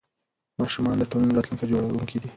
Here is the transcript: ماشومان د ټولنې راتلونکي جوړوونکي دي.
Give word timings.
ماشومان 0.61 0.95
د 0.99 1.03
ټولنې 1.11 1.33
راتلونکي 1.37 1.65
جوړوونکي 1.71 2.17
دي. 2.21 2.29